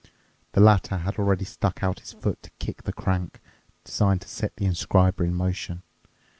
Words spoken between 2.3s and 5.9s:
to kick the crank designed to set the inscriber in motion.